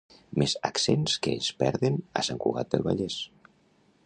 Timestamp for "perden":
1.61-2.01